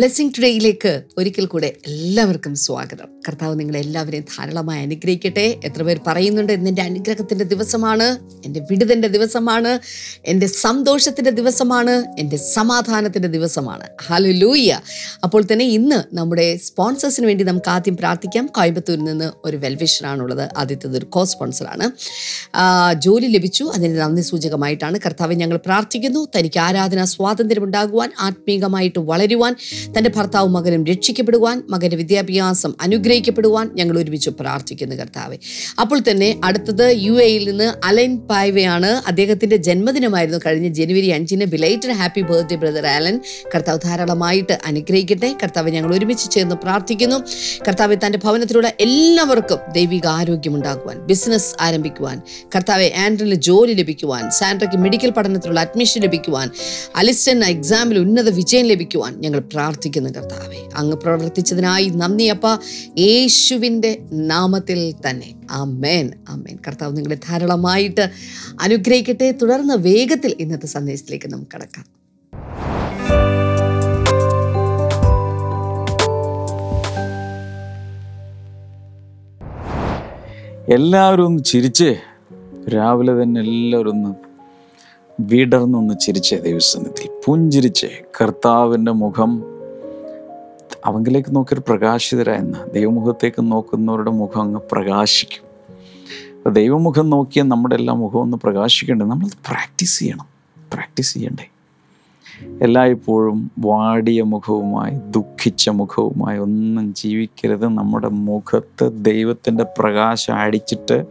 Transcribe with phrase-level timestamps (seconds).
[0.00, 3.08] Blessing ടുഡേയിലേക്ക് ഒരിക്കൽ കൂടെ എല്ലാവർക്കും സ്വാഗതം.
[3.28, 5.60] കർത്താവ് നിങ്ങളെ എല്ലാവരെയും ധാരാളമായി അനുഗ്രഹിക്കട്ടെ.
[5.64, 8.06] എത്ര പേർ പറയുന്നുണ്ട് ഇന്നെന്റെ അനുഗ്രഹത്തിന്റെ ദിവസമാണ്
[8.46, 9.72] എന്റെ വിടുതന്റെ ദിവസമാണ്
[10.26, 13.88] എന്റെ സന്തോഷത്തിന്റെ ദിവസമാണ് എന്റെ സമാധാനത്തിന്റെ ദിവസമാണ്.
[14.06, 14.80] ഹലോ ലൂയ്യ
[15.24, 18.46] അപ്പോൾ തന്നെ ഇന്ന് നമ്മുടെ സ്പോൺസേഴ്സിന് വേണ്ടി നമുക്ക് ആദ്യം പ്രാർത്ഥിക്കാം.
[18.46, 21.88] കോയമ്പത്തൂരിൽ നിന്ന് ഒരു വെൽവിഷനാണുള്ളത് ആദ്യത്തേത് ഒരു കോ സ്പോൺസറാണ്
[23.08, 23.64] ജോലി ലഭിച്ചു.
[23.64, 26.28] അതിന് നന്ദി സൂചകമായിട്ടാണ് കർത്താവ് ഞങ്ങൾ പ്രാർത്ഥിക്കുന്നു.
[26.38, 29.54] തനിക്ക് ആരാധന സ്വാതന്ത്ര്യം ഉണ്ടാകുവാൻ ആത്മീകമായിട്ട് വളരുവാൻ
[29.98, 35.36] തന്റെ ഭർത്താവും മകനും രക്ഷിക്കപ്പെടുവാൻ മകന്റെ വിദ്യാഭ്യാസം അനുഗ്രഹിക്കപ്പെടുവാൻ ഞങ്ങൾ ഒരുമിച്ച് പ്രാർത്ഥിക്കുന്നു കർത്താവെ.
[35.80, 38.86] അപ്പോൾ തന്നെ അടുത്തത് യു എയിൽ നിന്ന് അലൻ പായ്വയാണ്.
[38.86, 40.40] അദ്ദേഹത്തിന്റെ ജന്മദിനമായിരുന്നു.
[40.46, 43.20] കഴിഞ്ഞ ജനുവരി അഞ്ചിന് belated happy birthday brother Alan.
[43.54, 45.34] കർത്താവ് ധാരാളമായിട്ട് അനുഗ്രഹിക്കട്ടെ.
[45.42, 47.16] കർത്താവ് ഞങ്ങൾ ഒരുമിച്ച് ചേർന്ന് പ്രാർത്ഥിക്കുന്നു.
[47.68, 52.20] കർത്താവ് തന്റെ ഭവനത്തിലുള്ള എല്ലാവർക്കും ദൈവിക ആരോഗ്യമുണ്ടാകുവാൻ ബിസിനസ് ആരംഭിക്കുവാൻ
[52.56, 56.50] കർത്താവെ ആൻഡ്രിന് ജോലി ലഭിക്കുവാൻ സാൻഡ്രയ്ക്ക് മെഡിക്കൽ പഠനത്തിലുള്ള അഡ്മിഷൻ ലഭിക്കുവാൻ
[56.96, 59.79] അലിസ്റ്റൻ എക്സാമിൽ ഉന്നത വിജയം ലഭിക്കുവാൻ ഞങ്ങൾ പ്രാർത്ഥിക്കുന്നു.
[59.88, 62.46] കർത്താവെ അങ്ങ് പ്രവർത്തിച്ചതിനായി നന്ദി അപ്പ.
[62.98, 65.34] യേശുവിന്റെ നാമത്തിൽ തന്നെ.
[65.50, 66.58] ആമേൻ ആമേൻ.
[66.68, 68.10] കർത്താവ് നിങ്ങളെ ധാരാളമായിട്ട്
[68.60, 69.30] അനുഗ്രഹിക്കട്ടെ.
[69.30, 72.00] തുടർന്ന് വേഗത്തിൽ ഇന്നത്തെ സന്ദേശത്തിലേക്ക് നമുക്ക് കടക്കാം.
[80.68, 81.96] എല്ലാവരും ഒന്ന് ചിരിച്ച്.
[82.74, 84.14] രാവിലെ തന്നെ എല്ലാവരും ഒന്ന്
[85.20, 87.86] വിടർന്നൊന്ന് ചിരിച്ചേ ദൈവസന്നിധി പുഞ്ചിരിച്ച്.
[88.20, 89.49] കർത്താവിന്റെ മുഖം
[90.84, 92.64] അവങ്കിലേക്ക് നോക്കിയൊരു പ്രകാശിതരായെന്ന.
[92.74, 95.50] ദൈവമുഖത്തേക്ക് നോക്കുന്നവരുടെ മുഖം അങ്ങ് പ്രകാശിക്കും.
[96.36, 100.26] അപ്പോൾ ദൈവമുഖം നോക്കിയാൽ നമ്മുടെ എല്ലാ മുഖം ഒന്ന് പ്രകാശിക്കണ്ടേ നമ്മൾ പ്രാക്ടീസ് ചെയ്യണം.
[100.72, 101.50] പ്രാക്ടീസ് ചെയ്യണ്ടേ.
[102.62, 107.64] എല്ലായ്പ്പോഴും വാടിയ മുഖവുമായി ദുഃഖിച്ച മുഖവുമായി ഒന്നും ജീവിക്കരുത്.
[107.64, 111.04] നമ്മുടെ മുഖത്ത് ദൈവത്തിന്റെ പ്രകാശം അടിച്ചിട്ട്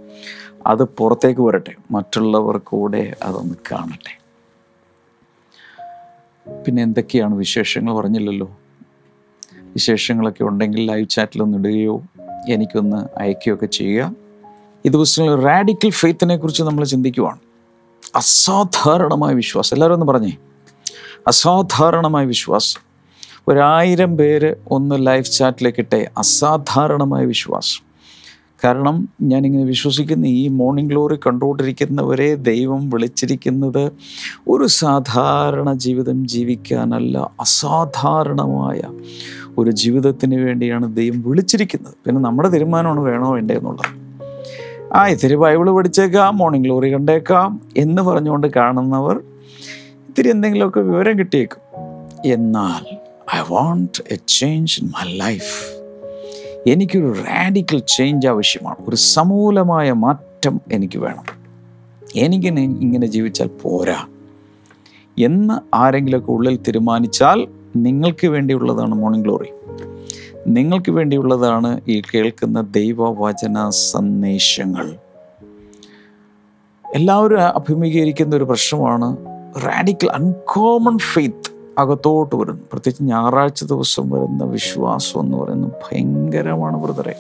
[0.68, 1.76] അത് പുറത്തേക്ക് വരട്ടെ.
[1.92, 4.20] മറ്റുള്ളവർ കൂടെ അതൊന്ന് കാണട്ടെ.
[6.66, 8.59] പിന്നെ എന്തൊക്കെയാണ് വിശേഷങ്ങൾ പറഞ്ഞില്ലല്ലോ?
[9.70, 12.02] വിശേഷങ്ങളൊക്കെ ഉണ്ടെങ്കിൽ ലൈവ് ചാറ്റിലൊന്ന് ഇടുകയോ
[12.50, 14.16] എനിക്കൊന്ന് അയക്കുകയൊക്കെ ചെയ്യുക.
[14.86, 17.38] ഈ ദിവസങ്ങളിൽ റാഡിക്കൽ ഫെയ്ത്തിനെ കുറിച്ച് നമ്മൾ ചിന്തിക്കുവാണ്.
[18.16, 19.76] അസാധാരണമായ വിശ്വാസം.
[19.76, 20.38] എല്ലാവരും ഒന്ന് പറഞ്ഞേ.
[21.28, 22.80] അസാധാരണമായ വിശ്വാസം.
[23.48, 26.10] ഒരായിരം പേര് ഒന്ന് ലൈവ് ചാറ്റിലേക്ക് ഇട്ടേ.
[26.18, 27.90] അസാധാരണമായ വിശ്വാസം.
[28.64, 33.92] കാരണം ഞാനിങ്ങനെ വിശ്വസിക്കുന്ന ഈ മോർണിംഗ് ഗ്ലോറി കണ്ടുകൊണ്ടിരിക്കുന്നവരെ ദൈവം വിളിച്ചിരിക്കുന്നത്
[34.48, 38.82] ഒരു സാധാരണ ജീവിതം ജീവിക്കാനല്ല അസാധാരണമായ
[39.60, 41.94] ഒരു ജീവിതത്തിന് വേണ്ടിയാണ് ദൈവം വിളിച്ചിരിക്കുന്നത്.
[42.06, 44.10] പിന്നെ നമ്മുടെ തീരുമാനമാണ് വേണോ വേണ്ടേ എന്നുള്ളത്.
[44.94, 49.16] ആ ഇത്തിരി ബൈബിൾ പഠിച്ചേക്കാം മോർണിംഗ് ഗ്ലോറി കണ്ടേക്കാം എന്ന് പറഞ്ഞുകൊണ്ട് കാണുന്നവർ
[50.10, 51.60] ഇത്തിരി എന്തെങ്കിലുമൊക്കെ വിവരം കിട്ടിയേക്കും.
[52.26, 52.96] എന്നാൽ
[53.36, 55.80] I want a change in my life
[56.70, 58.90] എനിക്കൊരു റാഡിക്കൽ ചേഞ്ച് ആവശ്യമാണ്.
[58.90, 61.24] ഒരു സമൂലമായ മാറ്റം എനിക്ക് വേണം.
[62.16, 64.08] എനിക്കിനെ ഇങ്ങനെ ജീവിച്ചാൽ പോരാ.
[65.20, 67.48] എന്ന് ആരെങ്കിലുമൊക്കെ ഉള്ളിൽ തീരുമാനിച്ചാൽ
[67.84, 69.50] നിങ്ങൾക്ക് വേണ്ടിയുള്ളതാണ് മോർണിംഗ് ഗ്ലോറി
[70.48, 74.96] നിങ്ങൾക്ക് വേണ്ടിയുള്ളതാണ് ഈ കേൾക്കുന്ന ദൈവവചന സന്ദേശങ്ങൾ.
[76.96, 79.18] എല്ലാവരും അഭിമുഖീകരിക്കുന്ന ഒരു പ്രശ്നമാണ്
[79.66, 82.62] റാഡിക്കൽ അൺകോമൺ ഫെയ്ത്ത് അകത്തോട്ട് വരുന്നു.
[82.72, 87.16] പ്രത്യേകിച്ച് ഞായറാഴ്ച ദിവസം വരുന്ന വിശ്വാസം എന്ന് പറയുന്നത് ഭയങ്കരമാണ് ബ്രദറെ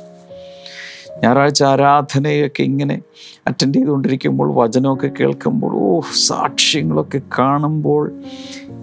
[1.24, 3.02] ഞായറാഴ്ച ആരാധനയൊക്കെ ഇങ്ങനെ
[3.47, 8.12] അറ്റൻഡ് ചെയ്തുകൊണ്ടിരിക്കുമ്പോൾ വചനമൊക്കെ കേൾക്കുമ്പോൾ ഓ സാക്ഷ്യങ്ങളൊക്കെ കാണുമ്പോൾ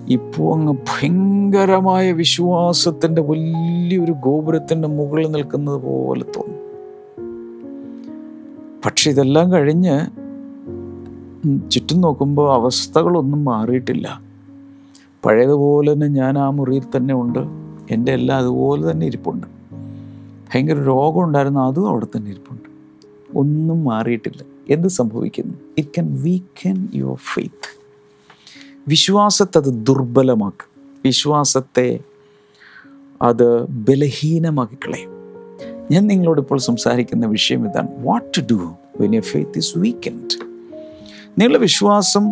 [0.09, 6.61] ഇപ്പോൾ അങ്ങ് ഭയങ്കരമായ വിശ്വാസത്തിന്റെ വലിയൊരു ഗോപുരത്തിന്റെ മുകളിൽ നിൽക്കുന്നത് പോലെ തോന്നും.
[8.85, 10.07] പക്ഷെ ഇതെല്ലാം കഴിഞ്ഞ്
[11.71, 14.21] ചുറ്റും നോക്കുമ്പോൾ അവസ്ഥകളൊന്നും മാറിയിട്ടില്ല.
[15.25, 17.39] പഴയതുപോലെ തന്നെ ഞാൻ ആ മുറിയിൽ തന്നെ ഉണ്ട്.
[17.91, 19.56] എന്റെ എല്ലാം അതുപോലെ തന്നെ ഇരിപ്പുണ്ട്.
[20.55, 22.69] ഭയങ്കര രോഗം ഉണ്ടായിരുന്നു അതും അവിടെ തന്നെ ഇരിപ്പുണ്ട്.
[23.39, 24.45] ഒന്നും മാറിയിട്ടില്ല.
[24.71, 25.55] എന്ത് സംഭവിക്കുന്നു?
[25.79, 27.81] It can weaken your faith
[28.89, 30.99] വിശ്വാസത്തെ അത് ദുർബലമാക്കും.
[31.05, 31.99] വിശ്വാസത്തെ
[33.23, 35.11] അത് ബലഹീനമാക്കി കളയും
[35.91, 37.89] ഞാൻ നിങ്ങളോട് ഇപ്പോൾ സംസാരിക്കുന്ന വിഷയം ഇതാണ്.
[37.99, 40.47] What to do when you faith is weakened
[41.39, 42.29] നിങ്ങളുടെ വിശ്വാസം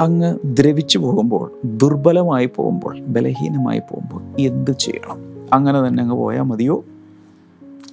[0.00, 5.48] അങ്ങ് ദ്രവിച്ചു പോകുമ്പോൾ ദുർബലമായി പോകുമ്പോൾ ബലഹീനമായി പോകുമ്പോൾ എന്ത് ചെയ്യണം?
[5.52, 6.84] അങ്ങനെ തന്നെ അങ്ങ് പോയാൽ മതിയോ?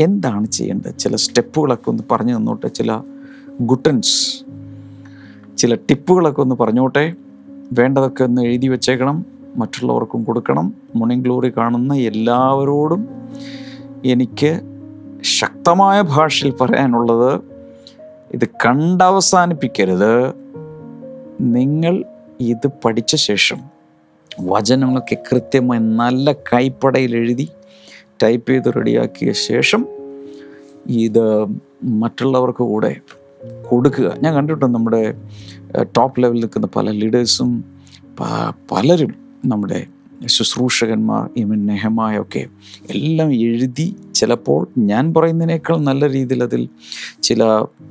[0.02, 0.98] എന്താണ് ചെയ്യേണ്ടത്?
[0.98, 3.00] ചില സ്റ്റെപ്പുകളൊക്കെ ഒന്ന് പറഞ്ഞു തന്നോട്ടെ ചില
[3.62, 4.44] ഗുട്ടൻസ്.
[5.58, 7.14] ചില ടിപ്പുകളൊക്കെ ഒന്ന് പറഞ്ഞോട്ടെ.
[7.74, 9.26] വേണ്ടതൊക്കെ ഒന്ന് എഴുതി വെച്ചേക്കണം
[9.56, 10.74] മറ്റുള്ളവർക്കും കൊടുക്കണം.
[10.96, 13.08] മോർണിംഗ് ഗ്ലോറി കാണുന്ന എല്ലാവരോടും
[14.06, 14.62] എനിക്ക്
[15.24, 17.42] ശക്തമായ ഭാഷയിൽ പറയാനുള്ളത്
[18.34, 20.34] ഇത് കണ്ടവസാനിപ്പിക്കരുത്.
[21.42, 22.04] നിങ്ങൾ
[22.40, 23.58] ഇത് പഠിച്ച ശേഷം
[24.42, 27.50] വചനങ്ങളൊക്കെ കൃത്യമായി നല്ല കൈപ്പടയിൽ എഴുതി
[28.20, 29.86] ടൈപ്പ് ചെയ്ത് റെഡിയാക്കിയ ശേഷം
[31.04, 31.46] ഇത്
[31.84, 32.96] മറ്റുള്ളവർക്ക് കൂടെ
[33.70, 34.16] കൊടുക്കുക.
[34.22, 35.02] ഞാൻ കണ്ടിട്ടുണ്ട് നമ്മുടെ
[35.98, 37.52] ടോപ്പ് ലെവലിൽ നിൽക്കുന്ന പല ലീഡേഴ്സും
[38.72, 39.14] പലരും
[39.46, 39.88] നമ്മുടെ
[40.26, 42.48] ശുശ്രൂഷകന്മാർ ഇവൻ നെഹമായൊക്കെ
[42.90, 46.70] എല്ലാം എഴുതി ചിലപ്പോൾ ഞാൻ പറയുന്നതിനേക്കാൾ നല്ല രീതിയിൽ അതിൽ
[47.20, 47.44] ചില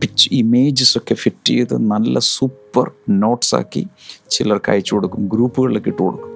[0.03, 3.87] പിച്ച് ഇമേജസ് ഒക്കെ ഫിറ്റ് ചെയ്ത് നല്ല സൂപ്പർ നോട്ട്സ് ആക്കി
[4.31, 6.32] ചിലർക്ക് അയച്ചു കൊടുക്കും ഗ്രൂപ്പുകളിലേക്ക് ഇട്ട് കൊടുക്കും.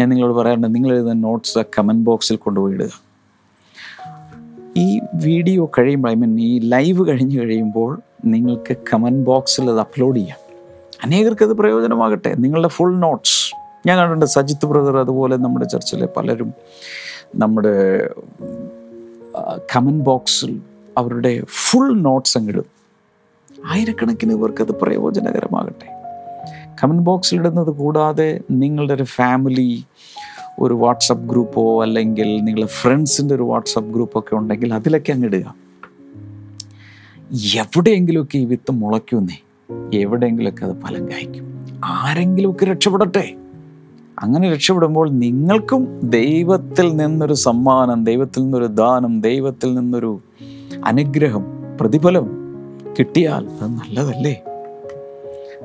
[0.00, 3.06] ഞാൻ നിങ്ങളോട് പറയാറുണ്ട് നിങ്ങൾ എഴുതുന്ന നോട്ട്സ് കമന്റ് ബോക്സിൽ കൊണ്ടുപോയി ഇടുക
[4.76, 10.38] ഈ വീഡിയോ കഴിയുമ്പോൾ ഐ മീൻ ഈ ലൈവ് കഴിഞ്ഞ് കഴിയുമ്പോൾ നിങ്ങൾക്ക് കമന്റ് ബോക്സിൽ അത് അപ്ലോഡ് ചെയ്യാം.
[11.04, 12.34] അനേകർക്ക് അത് പ്രയോജനമാകട്ടെ.
[12.38, 13.54] നിങ്ങളുടെ ഫുൾ നോട്ട്സ്
[13.88, 16.54] ഞാൻ കണ്ടിട്ടുണ്ട് സജിത്ത് ബ്രദർ അതുപോലെ നമ്മുടെ ചർച്ചിലെ പലരും
[17.36, 18.08] നമ്മുടെ
[19.76, 20.60] കമന്റ് ബോക്സിൽ
[20.98, 22.64] അവരുടെ ഫുൾ നോട്ട്സ് അങ്ങിടും
[23.66, 25.55] ആയിരക്കണക്കിന് ഇവർക്കത് അത് പ്രയോജനകരമാകട്ടെ
[26.82, 29.84] കമന്റ് ബോക്സിൽ ഇടുന്നത് കൂടാതെ നിങ്ങളുടെ ഒരു ഫാമിലി
[30.58, 35.54] ഒരു വാട്സപ്പ് ഗ്രൂപ്പോ അല്ലെങ്കിൽ നിങ്ങളുടെ ഫ്രണ്ട്സിന്റെ ഒരു വാട്സപ്പ് ഗ്രൂപ്പൊക്കെ ഉണ്ടെങ്കിൽ അതിലൊക്കെ അങ്ങിടുക
[37.56, 39.42] എവിടെയെങ്കിലുമൊക്കെ ഈ വിത്ത് മുളയ്ക്കുന്നേ
[39.94, 41.66] എവിടെയെങ്കിലുമൊക്കെ അത് ഫലം കായ്ക്കും.
[41.84, 43.34] ആരെങ്കിലുമൊക്കെ രക്ഷപ്പെടട്ടെ.
[44.18, 50.20] അങ്ങനെ രക്ഷപ്പെടുമ്പോൾ നിങ്ങൾക്കും ദൈവത്തിൽ നിന്നൊരു സമ്മാനം ദൈവത്തിൽ നിന്നൊരു ദാനം ദൈവത്തിൽ നിന്നൊരു
[50.84, 51.44] അനുഗ്രഹം
[51.80, 52.30] പ്രതിഫലം
[52.98, 54.42] കിട്ടിയാൽ അത് നല്ലതല്ലേ?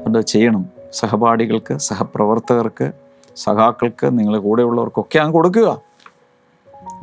[0.07, 0.80] അത് ചെയ്യണം.
[0.93, 2.91] സഹപാഠികൾക്ക് സഹപ്രവർത്തകർക്ക്
[3.35, 5.81] സഖാക്കൾക്ക് നിങ്ങളെ കൂടെയുള്ളവർക്കൊക്കെ അങ്ങ് കൊടുക്കുക.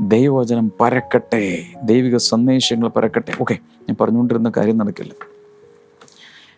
[0.00, 1.58] ദൈവവചനം പരക്കട്ടെ.
[1.82, 3.32] ദൈവിക സന്ദേശങ്ങൾ പരക്കട്ടെ.
[3.40, 5.12] ഓക്കെ ഞാൻ പറഞ്ഞുകൊണ്ടിരുന്ന കാര്യം നടക്കില്ല.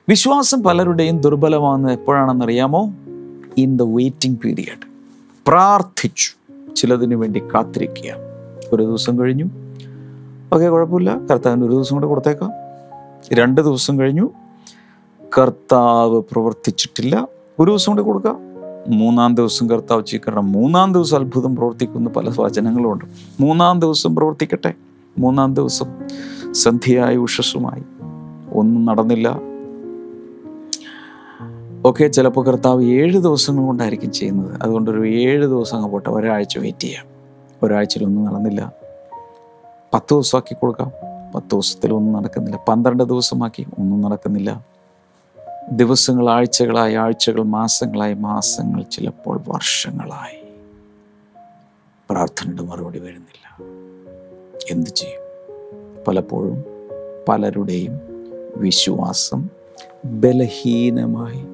[0.08, 2.92] വിശ്വാസം പലരുടെയും ദുർബലമാകുന്നത് എപ്പോഴാണെന്നറിയാമോ?
[3.56, 4.90] ഇൻ ദ വെയിറ്റിംഗ് പീരിയഡ്
[5.48, 6.30] പ്രാർത്ഥിച്ചു.
[6.74, 8.14] ചിലതിനു വേണ്ടി കാത്തിരിക്കുക.
[8.72, 9.44] ഒരു ദിവസം കഴിഞ്ഞു.
[10.52, 11.18] ഓക്കെ കുഴപ്പമില്ല.
[11.18, 12.50] കർത്താവിന് ഒരു ദിവസം കൂടെ കൊടുത്തേക്കാം.
[13.32, 14.30] രണ്ട് ദിവസം കഴിഞ്ഞു.
[15.38, 17.28] കർത്താവ് പ്രവർത്തിച്ചിട്ടില്ല.
[17.58, 18.36] ഒരു ദിവസം കൂടി കൊടുക്കുക
[18.88, 23.04] മൂന്നാം ദിവസം കർത്താവ് ചീക്കണം മൂന്നാം ദിവസം അത്ഭുതം പ്രവർത്തിക്കുന്ന പല വചനങ്ങളും ഉണ്ട്
[23.40, 24.74] മൂന്നാം ദിവസം പ്രവർത്തിക്കട്ടെ.
[25.18, 25.86] മൂന്നാം ദിവസം
[26.52, 27.82] സന്ധ്യയായ ഉഷസ്സുമായി.
[28.52, 29.40] ഒന്നും നടന്നില്ല.
[31.86, 34.62] ഓക്കെ ചിലപ്പോൾ കർത്താവ് ഏഴ് ദിവസങ്ങൾ കൊണ്ടായിരിക്കും ചെയ്യുന്നത്.
[34.62, 36.10] അതുകൊണ്ട് ഒരു ഏഴ് ദിവസം അങ്ങ് പോട്ടെ.
[36.10, 37.04] ഒരാഴ്ച വെയിറ്റ് ചെയ്യാം.
[37.62, 38.72] ഒരാഴ്ചയിലൊന്നും നടന്നില്ല.
[39.94, 40.90] പത്ത് ദിവസമാക്കി കൊടുക്കാം.
[41.34, 42.58] പത്ത് ദിവസത്തിൽ ഒന്നും നടക്കുന്നില്ല.
[42.68, 44.69] പന്ത്രണ്ട് ദിവസമാക്കി ഒന്നും നടക്കുന്നില്ല.
[45.68, 50.52] ദിവസങ്ങൾ ആഴ്ചകളായി ആഴ്ചകൾ മാസങ്ങളായി മാസങ്ങൾ ചിലപ്പോൾ വർഷങ്ങളായി.
[52.10, 53.64] പ്രാർത്ഥനയുടെ മറുപടി വരുന്നില്ല.
[54.70, 55.20] എന്തു ചെയ്യും?
[56.08, 56.64] പലപ്പോഴും
[57.28, 58.00] പലരുടെയും
[58.56, 59.48] വിശ്വാസം
[60.04, 61.44] ബലഹീനമായി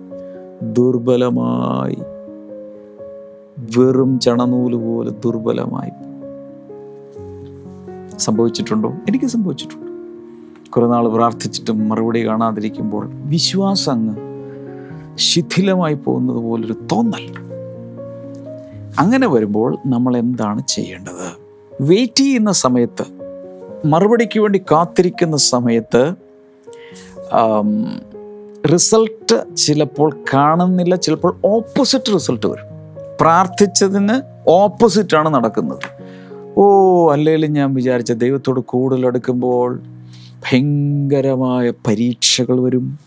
[0.63, 1.97] ദുർബലമായി
[3.79, 5.91] വെറും ചണനൂൽ പോലെ ദുർബലമായി.
[8.19, 8.93] സംഭവിച്ചിട്ടുണ്ടോ?
[9.09, 9.86] എനിക്ക് സംഭവിച്ചിട്ടുണ്ട്.
[10.75, 14.15] കുറെ നാൾ പ്രാർത്ഥിച്ചിട്ടും മറുപടി കാണാതിരിക്കുമ്പോൾ വിശ്വാസം അങ്ങ്
[15.17, 17.27] ശിഥിലമായി പോകുന്നത് പോലൊരു തോന്നൽ.
[18.99, 21.27] അങ്ങനെ വരുമ്പോൾ നമ്മൾ എന്താണ് ചെയ്യേണ്ടത്?
[21.81, 23.05] വെയിറ്റ് ചെയ്യുന്ന സമയത്ത്
[23.87, 26.15] മറുപടിക്ക് വേണ്ടി കാത്തിരിക്കുന്ന സമയത്ത്
[28.73, 32.65] റിസൾട്ട് ചിലപ്പോൾ കാണുന്നില്ല ചിലപ്പോൾ ഓപ്പോസിറ്റ് റിസൾട്ട് വരും.
[33.21, 35.85] പ്രാർത്ഥിച്ചതിന് ഓപ്പോസിറ്റാണ് നടക്കുന്നത്.
[36.59, 36.65] ഓ
[37.13, 39.07] അല്ലെങ്കിൽ ഞാൻ വിചാരിച്ച ദൈവത്തോട് കൂടുതൽ
[40.53, 42.99] ഭയങ്കരമായ പരീക്ഷകൾ വരും.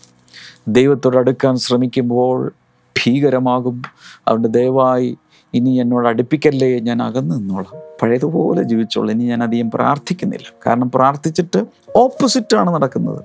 [0.68, 3.82] ദൈവത്തോട് അടുക്കാൻ ശ്രമിക്കുമ്പോൾ ഭീകരമാകും.
[4.28, 5.18] അതുകൊണ്ട് ദയവായി
[5.54, 7.80] ഇനി എന്നോട് അടുപ്പിക്കല്ലേ ഞാൻ അകന്നു നിന്നോളാം.
[8.02, 9.10] പഴയതുപോലെ ജീവിച്ചോളൂ.
[9.10, 10.52] ഇനി ഞാൻ അധികം പ്രാർത്ഥിക്കുന്നില്ല.
[10.66, 11.64] കാരണം പ്രാർത്ഥിച്ചിട്ട്
[11.96, 13.24] ഓപ്പോസിറ്റാണ് നടക്കുന്നത്.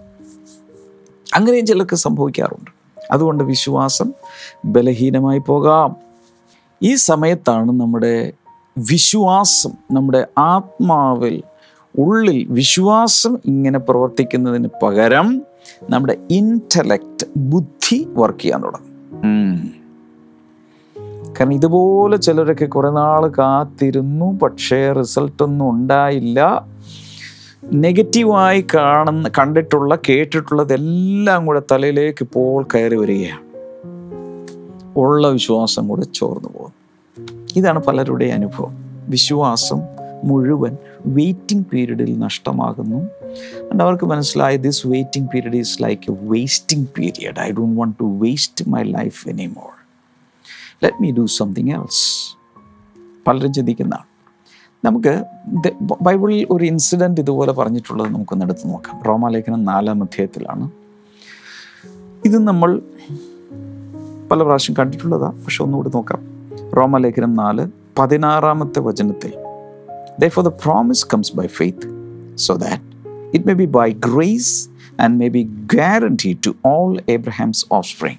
[1.35, 2.71] അങ്ങനെയും ചിലർക്ക് സംഭവിക്കാറുണ്ട്.
[3.11, 4.13] അതുകൊണ്ട് വിശ്വാസം
[4.65, 5.95] ബലഹീനമായി പോകാം.
[6.83, 8.33] ഈ സമയത്താണ് നമ്മുടെ
[8.77, 11.43] വിശ്വാസം നമ്മുടെ ആത്മാവിൽ
[11.97, 15.41] ഉള്ളിൽ വിശ്വാസം ഇങ്ങനെ പ്രവർത്തിക്കുന്നതിന് പകരം
[15.89, 18.95] നമ്മുടെ ഇന്റലക്റ്റ് ബുദ്ധി വർക്ക് ചെയ്യാൻ തുടങ്ങും.
[21.39, 26.67] കാരണം ഇതുപോലെ ചിലരൊക്കെ കുറെ നാൾ കാത്തിരുന്നു പക്ഷേ റിസൾട്ടൊന്നും ഉണ്ടായില്ല.
[27.73, 33.45] നെഗറ്റീവായി കാണുന്ന കണ്ടിട്ടുള്ള കേട്ടിട്ടുള്ളതെല്ലാം കൂടെ തലയിലേക്ക് ഇപ്പോൾ കയറി വരികയാണ്.
[34.97, 36.73] ഉള്ള വിശ്വാസം കൂടെ ചോർന്നു പോകും
[37.55, 38.85] ഇതാണ് പലരുടെ അനുഭവം.
[39.07, 39.81] വിശ്വാസം
[40.25, 42.97] മുഴുവൻ വെയിറ്റിംഗ് പീരീഡിൽ നഷ്ടമാകുന്നു.
[43.71, 48.03] ആൻഡ് അവർക്ക് മനസ്സിലായി this waiting period is like a wasting period I don't want to
[48.03, 49.69] waste my life any more
[50.83, 52.37] let me do something else
[53.27, 54.15] പലരും ചിന്തിക്കുന്നതാണ്
[54.85, 55.23] നമുക്ക്
[56.01, 59.01] ബൈബിളിൽ ഒരു ഇൻസിഡന്റ് ഇതുപോലെ പറഞ്ഞിട്ടുള്ളത് നമുക്കൊന്ന് എടുത്ത് നോക്കാം.
[59.01, 60.69] റോമാലേഖനം നാലാം അധ്യായത്തിലാണ്.
[62.25, 62.81] ഇത് നമ്മൾ
[64.31, 66.19] പല പ്രാവശ്യം കണ്ടിട്ടുള്ളതാണ് പക്ഷെ ഒന്നുകൂടി നോക്കാം.
[66.77, 67.67] റോമാലേഖനം നാല്
[67.99, 69.44] പതിനാറാമത്തെ വചനത്തിൽ
[70.17, 71.81] Therefore, the promise comes by faith,
[72.35, 72.81] so that
[73.33, 75.43] it may be by grace and may be
[75.75, 78.17] guaranteed to all Abraham's offspring,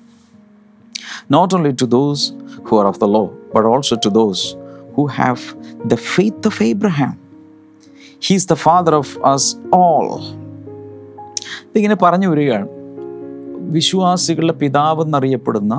[1.36, 2.20] not only to those
[2.64, 4.56] who are of the law, but also to those
[4.94, 5.40] who have
[5.92, 7.14] the faith of Abraham.
[8.26, 9.44] He is the father of us
[9.82, 10.10] all.
[11.72, 12.68] ഇതിങ്ങനെ പറഞ്ഞു വരികയാണ്
[13.76, 15.74] വിശ്വാസികളുടെ പിതാവ് എന്നറിയപ്പെടുന്ന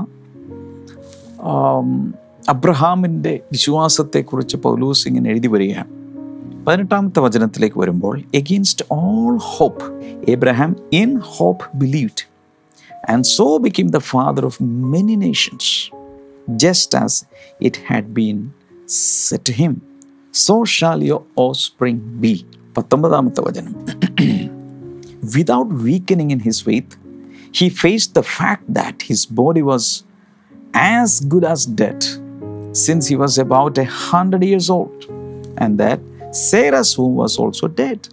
[2.53, 5.93] അബ്രഹാമിന്റെ വിശ്വാസത്തെക്കുറിച്ച് പൗലൂസ് ഇങ്ങനെ എഴുതി വരികയാണ്
[6.67, 9.85] പതിനെട്ടാമത്തെ വചനത്തിലേക്ക് വരുമ്പോൾ against all hope
[10.33, 10.71] Abraham
[11.01, 12.23] in hope believed
[13.13, 14.57] and so become the father of
[14.93, 15.69] many nations
[16.63, 17.19] just as
[17.69, 18.39] it had been
[19.27, 19.75] said him
[20.45, 21.21] so shall your
[21.63, 22.33] offspring be
[22.77, 23.73] പത്തൊമ്പതാമത്തെ വചനം.
[25.35, 26.91] Without weakening in his faith,
[27.57, 29.85] he faced the fact that his body was
[30.97, 32.01] as good as dead
[32.83, 34.99] since he was about a hundred years old,
[35.63, 38.07] and that Sarah's womb was also dead.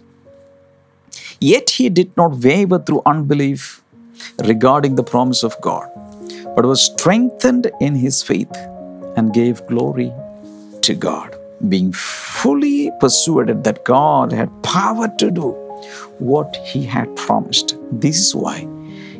[1.39, 3.83] Yet he did not waver through unbelief
[4.39, 5.89] regarding the promise of God,
[6.55, 8.55] but was strengthened in his faith
[9.15, 10.11] and gave glory
[10.81, 11.35] to God,
[11.69, 15.55] being fully persuaded that God had power to do
[16.19, 17.77] what he had promised.
[17.91, 18.67] This is why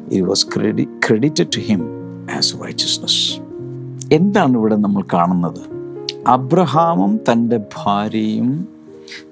[0.09, 1.81] it was credi- credited to him
[2.29, 3.39] as righteousness.
[4.09, 5.61] എന്താണ് ഇവിടെ നമ്മൾ കാണുന്നത്
[6.27, 8.74] അബ്രഹാമും തന്റെ ഭാര്യയും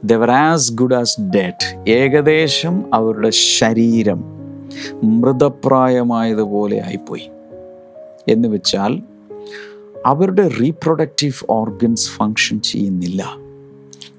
[0.04, 4.24] they were as good as dead ഏകദേശം അവരുടെ ശരീരം
[5.04, 7.30] മൃതപ്രായമായതുപോലെ ആയിപ്പോയി.
[8.28, 9.02] എന്ന് വെച്ചാൽ
[10.06, 13.38] അവരുടെ റീപ്രൊഡക്റ്റീവ് ഓർഗൻസ് ഫങ്ഷൻ ചെയ്യുന്നില്ല.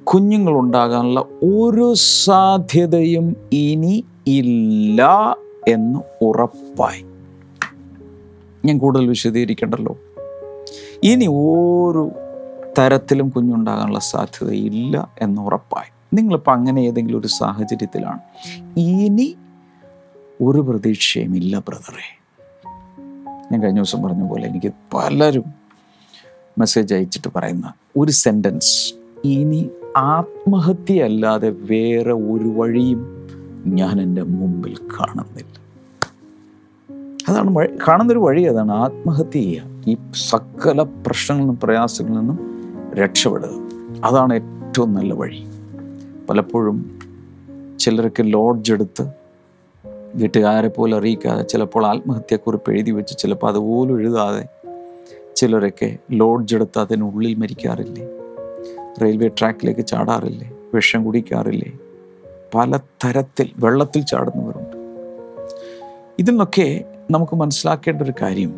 [0.04, 5.36] കുഞ്ഞുങ്ങൾ ഉണ്ടാകാനുള്ള ഒരു സാധ്യതയും ഇനി ഇല്ല
[5.68, 7.04] എന്ന് ഉറപ്പായി.
[8.64, 9.98] ഞാൻ കൂടുതൽ വിശദീകരിക്കണ്ടല്ലോ?
[11.02, 12.10] ഇനി ഒരു
[12.78, 16.16] തരത്തിലും കുഞ്ഞുണ്ടാകാനുള്ള സാധ്യതയില്ല എന്ന് ഉറപ്പായി.
[16.16, 18.18] നിങ്ങളിപ്പോൾ അങ്ങനെ ഏതെങ്കിലും ഒരു സാഹചര്യത്തിലാണ്.
[18.76, 19.36] ഇനി
[20.42, 22.24] ഒരു പ്രതീക്ഷയുമില്ല ബ്രദറെ.
[23.52, 25.44] ഞാൻ കഴിഞ്ഞ ദിവസം പറഞ്ഞ പോലെ എനിക്ക് പലരും
[26.58, 33.28] മെസ്സേജ് അയച്ചിട്ട് പറയുന്ന ഒരു സെന്റൻസ് ഇനി ആത്മഹത്യ അല്ലാതെ വേറെ ഒരു വഴിയും
[33.66, 35.64] ഞാൻ എന്റെ മുമ്പിൽ കാണുന്നില്ല.
[37.28, 39.90] അതാണ് കാണുന്നൊരു വഴി അതാണ് ആത്മഹത്യ ചെയ്യുക.
[39.90, 42.53] ഈ സകല പ്രശ്നങ്ങളിൽ നിന്നും പ്രയാസങ്ങളിൽ നിന്നും
[42.94, 43.48] രക്ഷപ്പെടുക.
[44.04, 45.46] അതാണ് ഏറ്റവും നല്ല വഴി.
[46.30, 46.98] പലപ്പോഴും
[47.78, 49.10] ചിലർക്ക് ലോഡ്ജ് എടുത്ത്
[50.14, 54.44] വീട്ടുകാരെ പോലെ അറിയിക്കാതെ ചിലപ്പോൾ ആത്മഹത്യക്കുറിപ്പ് എഴുതി വെച്ച് ചിലപ്പോൾ അതുപോലും എഴുതാതെ
[55.36, 58.06] ചിലരൊക്കെ ലോഡ്ജ് എടുത്ത് അതിനുള്ളിൽ മരിക്കാറില്ലേ?
[59.02, 60.52] റെയിൽവേ ട്രാക്കിലേക്ക് ചാടാറില്ലേ?
[60.74, 61.78] വിഷം കുടിക്കാറില്ലേ?
[62.54, 64.76] പല തരത്തിൽ വെള്ളത്തിൽ ചാടുന്നവരുണ്ട്.
[66.18, 68.54] ഇതിൽ നിന്നൊക്കെ നമുക്ക് മനസ്സിലാക്കേണ്ട ഒരു കാര്യം.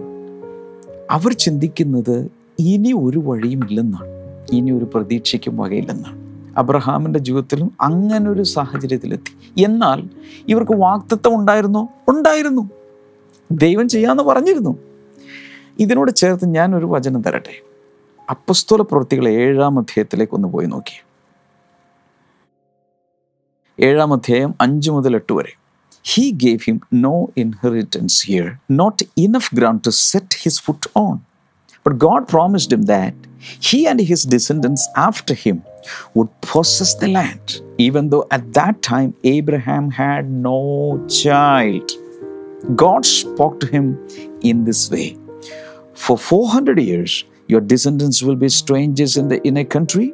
[1.11, 4.16] അവർ ചിന്തിക്കുന്നത് ഇനി ഒരു വഴിയും ഇല്ലെന്നാണ്
[4.53, 6.27] ഇനി ഒരു പ്രതീക്ഷയ്ക്കും വകയില്ലെന്നാണ്.
[6.59, 9.63] അബ്രഹാമിന്റെ ജീവിതത്തിലും അങ്ങനെ ഒരു സാഹചര്യത്തിലെത്തി.
[9.65, 10.09] എന്നാൽ
[10.49, 11.89] ഇവർക്ക് വാക്തത്വം ഉണ്ടായിരുന്നോ?
[12.09, 12.71] ഉണ്ടായിരുന്നു.
[13.53, 14.79] ദൈവം ചെയ്യാമെന്ന് പറഞ്ഞിരുന്നു.
[15.79, 17.63] ഇതിനോട് ചേർത്ത് ഞാൻ ഒരു വചനം തരട്ടെ.
[18.31, 21.05] അപ്പസ്തോല പ്രവൃത്തികൾ ഏഴാം അധ്യായത്തിലേക്ക് ഒന്ന് പോയി നോക്കി.
[23.85, 25.57] ഏഴാം അധ്യായം അഞ്ച് മുതൽ എട്ട് വരെ.
[26.05, 31.19] He gave him no inheritance here not enough ground to set his foot on
[31.87, 35.63] But God promised him that he and his descendants after him
[36.15, 41.93] would possess the land, even though at that time Abraham had no child.
[42.75, 43.87] God spoke to him
[44.41, 45.17] in this way
[45.95, 50.13] For 400 years, your descendants will be strangers in, the, inner a country,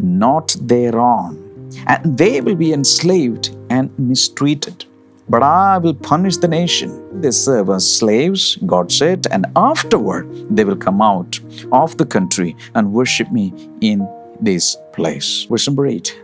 [0.00, 4.86] not their own, and they will be enslaved and mistreated
[5.29, 6.89] But I will punish the nation.
[7.21, 11.39] They serve as slaves, God said, and afterward they will come out
[11.71, 14.07] of the country and worship me in
[14.41, 15.45] this place.
[15.49, 16.23] Verse number 8.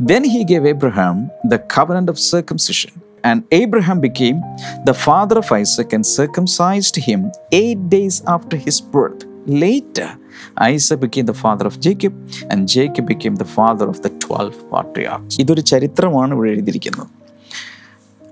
[0.00, 2.92] Then he gave Abraham the covenant of circumcision.
[3.22, 4.40] And Abraham became
[4.84, 9.24] the father of Isaac and circumcised him eight days after his birth.
[9.46, 10.16] Later,
[10.58, 12.14] Isaac became the father of Jacob,
[12.50, 15.34] and Jacob became the father of the 12 patriarchs.
[15.42, 17.06] ഇതൊരു ചരിത്രമാണ് ഇവിടെ എഴുതിയിരിക്കുന്നത്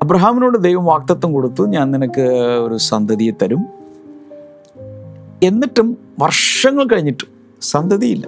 [0.03, 2.21] അബ്രഹാമിനോട് ദൈവം വാക്തത്വം കൊടുത്തു ഞാൻ നിനക്ക്
[2.65, 3.65] ഒരു സന്തതിയെ തരും.
[5.43, 7.27] എന്നിട്ടും വർഷങ്ങൾ കഴിഞ്ഞിട്ടും
[7.61, 8.27] സന്തതിയില്ല.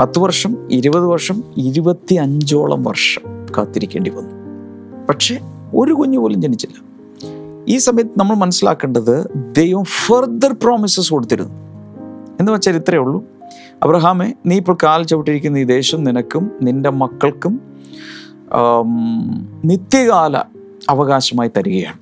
[0.00, 4.34] പത്ത് വർഷം ഇരുപത് വർഷം ഇരുപത്തി അഞ്ചോളം വർഷം കാത്തിരിക്കേണ്ടി വന്നു.
[5.06, 5.38] പക്ഷേ
[5.74, 6.84] ഒരു കുഞ്ഞു പോലും ജനിച്ചില്ല.
[7.68, 11.54] ഈ സമയത്ത് നമ്മൾ മനസ്സിലാക്കേണ്ടത് ദൈവം ഫർദർ പ്രോമിസസ് കൊടുത്തിരുന്നു.
[12.40, 13.24] എന്ന് വെച്ചാൽ ഇത്രയേ ഉള്ളൂ.
[13.82, 17.74] അബ്രഹാമെ നീ ഇപ്പോൾ കാൽ ചവിട്ടിരിക്കുന്ന ഈ ദേശം നിനക്കും നിന്റെ മക്കൾക്കും
[19.64, 20.36] നിത്യകാല
[20.88, 21.98] അവകാശമായി തരികയാണ്.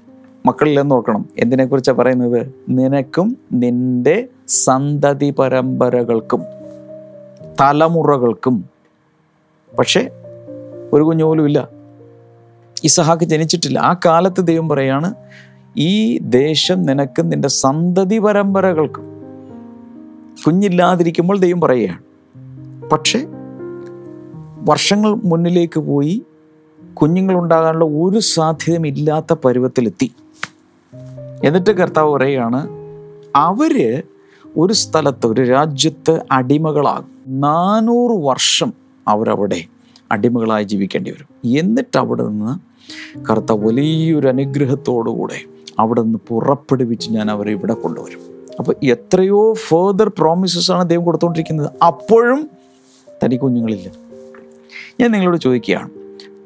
[0.49, 2.54] മക്കളിൽ എന്ന് ഓർക്കണം എന്തിനെക്കുറിച്ചാണ് പറയുന്നത്?
[2.68, 6.42] നിനക്കും നിന്റെ സന്തതി പരമ്പരകൾക്കും
[7.61, 8.64] തലമുറകൾക്കും.
[9.78, 10.11] പക്ഷേ
[10.92, 11.68] ഒരു കുഞ്ഞു പോലും ഇല്ല.
[12.85, 13.78] ഇസഹാക്ക് ജനിച്ചിട്ടില്ല.
[13.78, 15.14] ആ കാലത്ത് ദൈവം പറയാണ്
[15.76, 19.04] ഈ ദേശം നിനക്കും നിന്റെ സന്തതി പരമ്പരകൾക്കും.
[20.47, 22.02] കുഞ്ഞില്ലാതിരിക്കുമ്പോൾ ദൈവം പറയുകയാണ്.
[22.88, 23.26] പക്ഷേ
[24.61, 26.23] വർഷങ്ങൾ മുന്നിലേക്ക് പോയി
[26.94, 30.12] കുഞ്ഞുങ്ങൾ ഉണ്ടാകാനുള്ള ഒരു സാധ്യതയും ഇല്ലാത്ത പരുവത്തിലെത്തി.
[31.44, 32.68] എന്നിട്ട് കർത്താവ് പറയുകയാണ്
[33.37, 34.02] അവർ
[34.56, 37.11] ഒരു സ്ഥലത്ത് ഒരു രാജ്യത്ത് അടിമകളാകും.
[37.28, 38.72] നാനൂറ് വർഷം
[39.08, 39.64] അവരവിടെ
[40.12, 41.56] അടിമകളായി ജീവിക്കേണ്ടി വരും.
[41.58, 42.58] എന്നിട്ട് അവിടെ നിന്ന്
[43.30, 45.40] കറുത്ത വലിയൊരു അനുഗ്രഹത്തോടുകൂടെ
[45.78, 48.20] അവിടെ നിന്ന് പുറപ്പെടുവിച്ച് ഞാൻ അവരെ ഇവിടെ കൊണ്ടുവരും.
[48.58, 51.70] അപ്പോൾ എത്രയോ ഫേർദർ പ്രോമിസസ് ആണ് ദൈവം കൊടുത്തുകൊണ്ടിരിക്കുന്നത്.
[51.87, 52.50] അപ്പോഴും
[53.25, 53.90] തനി കുഞ്ഞുങ്ങളില്ല
[55.00, 55.90] ഞാൻ നിങ്ങളോട് ചോദിക്കുകയാണ്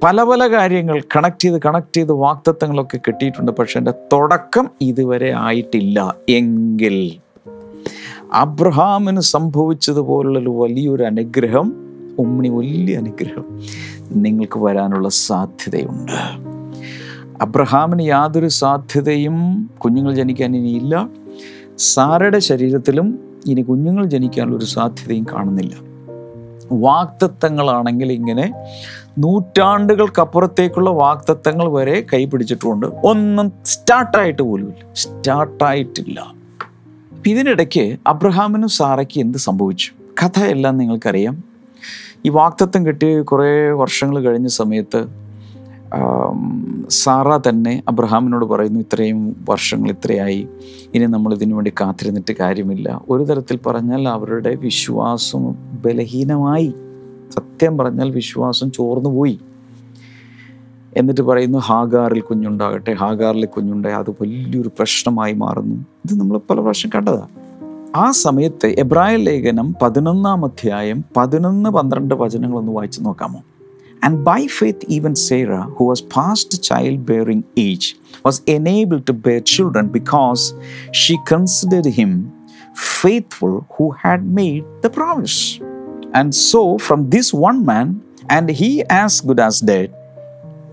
[0.03, 3.53] പല പല കാര്യങ്ങൾ കണക്ട് ചെയ്ത് കണക്ട് ചെയ്ത് വാക്തത്വങ്ങളൊക്കെ കിട്ടിയിട്ടുണ്ട്.
[3.53, 6.15] പക്ഷെ എന്റെ തുടക്കം ഇതുവരെ ആയിട്ടില്ല.
[6.29, 7.13] എങ്കിൽ
[8.33, 11.73] അബ്രഹാമിന് സംഭവിച്ചതുപോലുള്ളൊരു വലിയൊരു അനുഗ്രഹം
[12.19, 13.61] ഉമ്മണി വലിയ അനുഗ്രഹം
[14.11, 16.47] നിങ്ങൾക്ക് വരാനുള്ള സാധ്യതയുണ്ട്.
[17.43, 21.09] അബ്രഹാമിന് യാതൊരു സാധ്യതയും കുഞ്ഞുങ്ങൾ ജനിക്കാൻ ഇനിയില്ല
[21.79, 25.75] സാറയുടെ ശരീരത്തിലും ഇനി കുഞ്ഞുങ്ങൾ ജനിക്കാനുള്ള ഒരു സാധ്യതയും കാണുന്നില്ല.
[26.73, 28.53] വാക്തത്വങ്ങളാണെങ്കിൽ ഇങ്ങനെ
[29.19, 32.87] നൂറ്റാണ്ടുകൾക്കപ്പുറത്തേക്കുള്ള വാക്തത്വങ്ങൾ വരെ കൈപിടിച്ചിട്ടുണ്ട്.
[33.05, 34.87] ഒന്നും സ്റ്റാർട്ടായിട്ട് പോലുമില്ല.
[34.93, 36.35] സ്റ്റാർട്ടായിട്ടില്ല.
[37.27, 39.91] ഇതിനിടയ്ക്ക് അബ്രഹാമിനും സാറയ്ക്ക് എന്ത് സംഭവിച്ചു?
[40.23, 41.43] കഥ കഥയെല്ലാം നിങ്ങൾക്കറിയാം.
[42.25, 45.07] ഈ വാക്തത്വം കിട്ടി കുറേ വർഷങ്ങൾ കഴിഞ്ഞ സമയത്ത്
[46.91, 50.49] സാറ തന്നെ അബ്രഹാമിനോട് പറയുന്നു ഇത്രയും വർഷങ്ങൾ ഇത്രയായി.
[50.95, 53.01] ഇനി നമ്മൾ ഇതിനു വേണ്ടി കാത്തിരുന്നിട്ട് കാര്യമില്ല.
[53.11, 56.75] ഒരു തരത്തിൽ പറഞ്ഞാൽ അവരുടെ വിശ്വാസം ബലഹീനമായി.
[57.33, 59.41] സത്യം പറഞ്ഞാൽ വിശ്വാസം ചോർന്നു പോയി.
[60.97, 65.77] എന്നിട്ട് പറയുന്നു ഹാഗാറിൽ കുഞ്ഞുണ്ടാകട്ടെ ഹാഗാറിൽ കുഞ്ഞുണ്ടായി അത് വലിയൊരു പ്രശ്നമായി മാറുന്നു.
[65.77, 67.29] ഇത് നമ്മൾ പല പ്രാവശ്യം കണ്ടതാണ്
[67.97, 73.43] ആ സമയത്ത് എബ്രായ ലേഖനം പതിനൊന്നാം അധ്യായം പതിനൊന്ന് പന്ത്രണ്ട് വചനങ്ങളൊന്ന് വായിച്ചു നോക്കാമോ?
[74.05, 77.95] And by faith even Sarah who was past child bearing age
[78.27, 80.55] was enable to bear children because
[80.93, 82.33] she considered him
[83.01, 85.66] faithful who had made the promise.
[86.13, 89.95] And so, from this one man, and he as good as dead,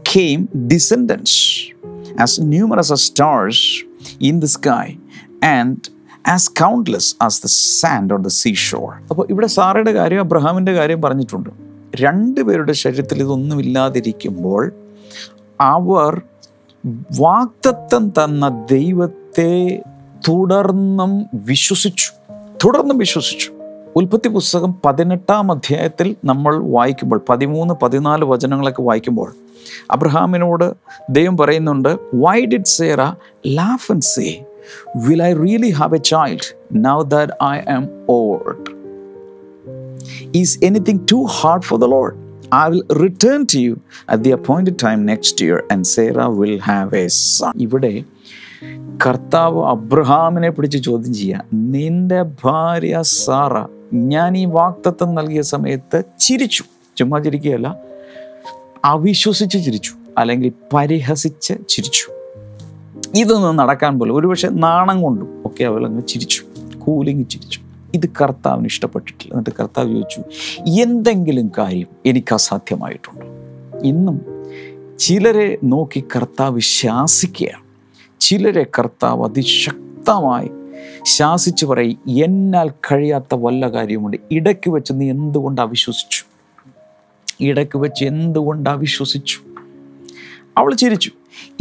[0.03, 1.71] came descendants
[2.17, 3.83] as numerous as stars
[4.19, 4.97] in the sky
[5.41, 5.89] and
[6.25, 9.01] as countless as the sand on the seashore.
[9.09, 11.49] അപ്പോൾ ഇവിടെ സാറയുടെ കാര്യം അബ്രഹാമിന്റെ കാര്യം പറഞ്ഞിട്ടുണ്ട്
[11.95, 14.73] രണ്ടുപേരുടെ ശരീരത്തിൽ ഇതൊന്നുമില്ലാതിരിക്കുമ്പോൾ
[15.61, 16.21] അവർ
[17.19, 19.81] വാക്തത്വം തന്ന ദൈവത്തെ
[20.27, 22.11] തുടർന്നും വിശ്വസിച്ചു
[22.63, 23.62] തുടർന്നും വിശ്വസിച്ചു
[23.95, 29.29] ഉൽപ്പത്തി പുസ്തകം പതിനെട്ടാം അധ്യായത്തിൽ നമ്മൾ വായിക്കുമ്പോൾ പതിമൂന്ന് പതിനാല് വചനങ്ങളൊക്കെ വായിക്കുമ്പോൾ
[29.91, 30.65] അബ്രഹാമിനോട്
[31.09, 33.01] ദൈവം പറയുന്നുണ്ട് why did Sarah
[33.47, 34.25] laugh and say
[34.95, 36.47] will I really have a child
[36.85, 38.57] now that I am old
[40.35, 42.15] is anything too hard for the Lord
[42.55, 43.75] I will return to you
[44.09, 47.93] at the appointed time next year and Sarah will have a son ഇവിടെ
[49.05, 51.45] കർത്താവ് അബ്രഹാമിനെ പിടിച്ച് ചോദ്യം ചെയ്യുക.
[51.53, 53.55] നിന്റെ ഭാര്യ Sara
[53.93, 56.63] ഞാൻ ഈ വാക്തത്വം നൽകിയ സമയത്ത് ചിരിച്ചു.
[56.97, 57.75] ചുമ്മാ ചിരിക്കുകയല്ല
[58.85, 62.07] അവിശ്വസിച്ച് ചിരിച്ചു അല്ലെങ്കിൽ പരിഹസിച്ച് ചിരിച്ചു.
[63.15, 66.43] ഇതൊന്നും നടക്കാൻ പോലും ഒരുപക്ഷെ നാണം കൊണ്ടും ഒക്കെ അവളങ്ങ് ചിരിച്ചു
[66.77, 67.59] കൂലിങ് ചിരിച്ചു.
[67.93, 69.33] ഇത് കർത്താവിന് ഇഷ്ടപ്പെട്ടിട്ടില്ല.
[69.33, 70.21] എന്നിട്ട് കർത്താവ് ചോദിച്ചു
[70.81, 73.27] എന്തെങ്കിലും കാര്യം എനിക്ക് അസാധ്യമായിട്ടുണ്ടോ?
[73.87, 74.21] ഇന്നും
[74.99, 77.63] ചിലരെ നോക്കി കർത്താവ് ശാസിക്കുകയാണ്.
[78.19, 80.49] ചിലരെ കർത്താവ് അതിശക്തമായി
[81.05, 86.23] ശാസിച്ചു പറയും എന്നാൽ കഴിയാത്ത വല്ല കാര്യമുണ്ട് ഇടയ്ക്ക് വെച്ച് നീ എന്തുകൊണ്ട് അവിശ്വസിച്ചു?
[87.41, 89.39] ഇടയ്ക്ക് വെച്ച് എന്തുകൊണ്ട് അവിശ്വസിച്ചു?
[90.57, 91.11] അവൾ ചിരിച്ചു.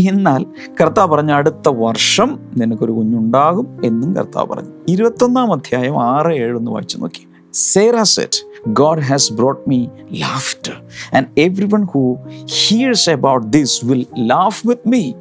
[0.01, 0.47] എന്നാൽ
[0.81, 4.71] കർത്താവ് പറഞ്ഞ അടുത്ത വർഷം നിനക്കൊരു കുഞ്ഞുണ്ടാകും എന്നും കർത്താവ് പറഞ്ഞു.
[4.89, 7.29] ഇരുപത്തൊന്നാം അധ്യായം ആറ് ഏഴ് ഒന്ന് വായിച്ചു നോക്കി.
[7.53, 10.83] Sarah said God has brought me laughter
[11.17, 15.13] and everyone who hears about this will laugh with me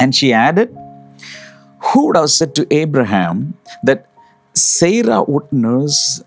[0.00, 0.83] and she added
[1.84, 3.36] who would have said to Abraham
[3.86, 3.98] that
[4.56, 6.22] Sarah would nurse,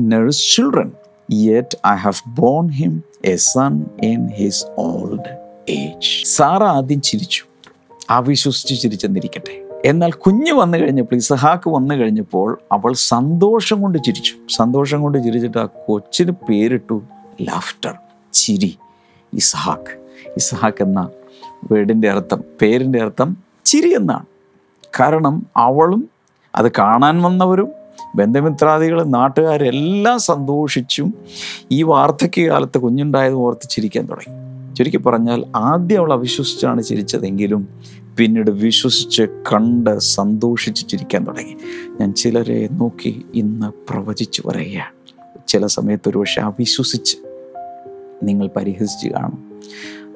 [0.00, 0.90] nurse children?
[1.34, 2.92] Yet I have borne him
[3.26, 3.72] a son
[4.04, 5.24] in his old
[5.70, 6.24] age.
[6.24, 7.44] Sarah ആദ്യം ചിരിച്ചു.
[8.10, 9.68] അവിശ്വസിച്ച് ചിരിച്ചെന്നിരിക്കട്ടെ.
[9.84, 14.32] എന്നാൽ കുഞ്ഞ് വന്നു കഴിഞ്ഞപ്പോൾ ഇസഹാക്ക് വന്നു കഴിഞ്ഞപ്പോൾ അവൾ സന്തോഷം കൊണ്ട് ചിരിച്ചു.
[14.56, 17.02] സന്തോഷം കൊണ്ട് ചിരിച്ചിട്ട് ആ കൊച്ചിന് പേരിട്ടു
[17.42, 17.94] ലാഫ്റ്റർ
[18.32, 18.78] ചിരി.
[19.34, 19.98] ഇസഹാക്ക്.
[20.36, 21.08] ഇസഹാക്ക് എന്ന
[21.72, 24.26] വേർഡിന്റെ അർത്ഥം പേരിന്റെ അർത്ഥം ചിരി എന്നാണ്.
[25.00, 26.08] കാരണം അവളും
[26.54, 27.68] അത് കാണാൻ വന്നവരും
[28.14, 31.14] ബന്ധുമിത്രാദികളും നാട്ടുകാരെല്ലാം സന്തോഷിച്ചും
[31.70, 34.52] ഈ വാർദ്ധക്യകാലത്ത് കുഞ്ഞുണ്ടായത് ഓർത്ത് ചിരിക്കാൻ തുടങ്ങി.
[34.74, 37.68] ചുരുക്കി പറഞ്ഞാൽ ആദ്യം അവൾ അവിശ്വസിച്ചാണ് ചിരിച്ചതെങ്കിലും
[38.16, 41.56] പിന്നീട് വിശ്വസിച്ച് കണ്ട് സന്തോഷിച്ച് ചിരിക്കാൻ തുടങ്ങി.
[42.00, 44.92] ഞാൻ ചിലരെ നോക്കി ഇന്ന് പ്രവചിച്ചു പറയുകയാണ്.
[45.48, 47.16] ചില സമയത്ത് ഒരു പക്ഷെ അവിശ്വസിച്ച്
[48.22, 49.51] നിങ്ങൾ പരിഹസിച്ച് കാണും.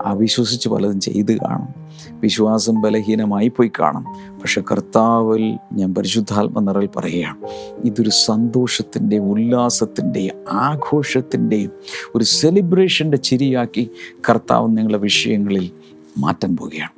[0.04, 1.86] അവിശ്വസിച്ച് പലതും ചെയ്ത് കാണും.
[2.20, 4.04] വിശ്വാസം ബലഹീനമായി പോയി കാണും.
[4.40, 7.48] പക്ഷെ കർത്താവിൽ ഞാൻ പരിശുദ്ധാത്മ നിറൽ പറയുകയാണ്
[7.84, 11.70] ഇതൊരു സന്തോഷത്തിന്റെ ഉല്ലാസത്തിന്റെയും ആഘോഷത്തിന്റെയും
[12.14, 13.90] ഒരു സെലിബ്രേഷന്റെ ചിരിയാക്കി
[14.30, 15.70] കർത്താവ് നിങ്ങളുടെ വിഷയങ്ങളിൽ
[16.18, 16.90] മാറ്റാൻ പോവുകയാണ്.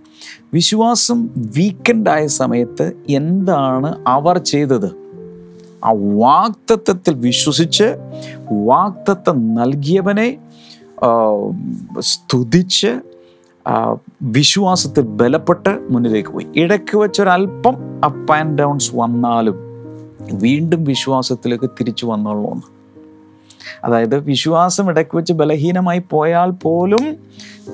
[0.54, 4.90] വിശ്വാസം വീക്കെൻഡായ സമയത്ത് എന്താണ് അവർ ചെയ്തത്?
[5.84, 7.84] ആ വാക്തത്വത്തിൽ വിശ്വസിച്ച്
[8.50, 10.38] വാക്തത്വം നൽകിയവനെ
[11.98, 13.00] സ്തുതിച്ച്
[14.22, 16.46] വിശ്വാസത്തിൽ ബലപ്പെട്ട് മുന്നിലേക്ക് പോയി.
[16.56, 19.56] ഇടയ്ക്ക് വെച്ചൊരല്പം അപ്പ് ആൻഡ് ഡൗൺസ് വന്നാലും
[20.32, 22.54] വീണ്ടും വിശ്വാസത്തിലേക്ക് തിരിച്ചു വന്നോളൂ
[23.84, 27.16] അതായത് വിശ്വാസം ഇടയ്ക്ക് വെച്ച് ബലഹീനമായി പോയാൽ പോലും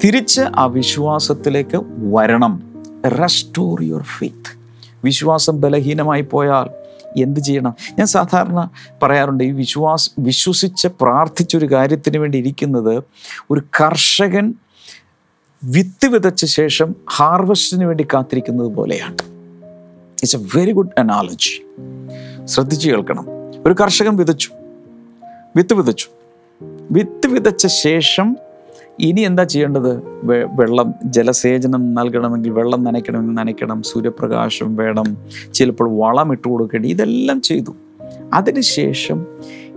[0.04, 2.62] തിരിച്ച് ആ വിശ്വാസത്തിലേക്ക് വരണം.
[3.06, 4.58] റെസ്റ്റോർ യുവർ ഫെയ്ത്ത്
[5.04, 6.84] വിശ്വാസം ബലഹീനമായി പോയാൽ
[7.22, 7.74] എന്ത് ചെയ്യണം?
[7.98, 8.70] ഞാൻ സാധാരണ
[9.03, 13.03] പറയാറുണ്ട് ഈ വിശ്വാസ് വിശ്വസിച്ച് പ്രാർത്ഥിച്ചൊരു കാര്യത്തിന് വേണ്ടി ഇരിക്കുന്നത്
[13.50, 14.55] ഒരു കർഷകൻ
[15.64, 19.16] വിത്ത് വിതച്ച ശേഷം ഹാർവസ്റ്റിന് വേണ്ടി കാത്തിരിക്കുന്നത് പോലെയാണ്.
[20.12, 21.66] It's a very good analogy
[22.44, 23.27] ശ്രദ്ധിച്ചു കേൾക്കണം.
[23.66, 24.50] ഒരു കർഷകൻ വിതച്ചു.
[25.57, 26.07] വിത്ത് വിതച്ചു.
[26.90, 28.37] വിത്ത് വിതച്ച ശേഷം
[29.00, 30.02] ഇനി എന്താ ചെയ്യേണ്ടത്?
[30.54, 35.16] വെള്ളം ജലസേചനം നൽകണമെങ്കിൽ വെള്ളം നനയ്ക്കണമെങ്കിൽ നനയ്ക്കണം സൂര്യപ്രകാശം വേണം
[35.54, 37.74] ചിലപ്പോൾ വളം ഇട്ട് കൊടുക്കേണ്ടി ഇതെല്ലാം ചെയ്തു.
[38.35, 39.26] അതിനുശേഷം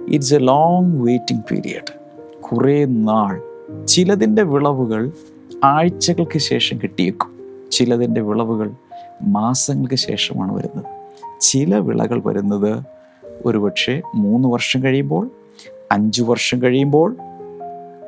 [0.08, 1.94] it's a long waiting period
[2.42, 3.42] കുറേ നാൾ
[3.86, 5.12] ചിലതിന്റെ വിളവുകൾ
[5.64, 7.38] ആഴ്ചകൾക്ക് ശേഷം കിട്ടിയേക്കും.
[7.72, 8.72] ചിലതിന്റെ വിളവുകൾ
[9.24, 10.86] മാസങ്ങൾക്ക് ശേഷമാണ് വരുന്നത്.
[11.42, 12.84] ചില വിളകൾ വരുന്നത്
[13.46, 15.30] ഒരുപക്ഷെ മൂന്ന് വർഷം കഴിയുമ്പോൾ
[15.92, 17.16] അഞ്ച് വർഷം കഴിയുമ്പോൾ